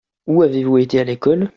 Où 0.27 0.41
avez-vous 0.41 0.79
été 0.79 0.99
à 0.99 1.03
l'école? 1.03 1.49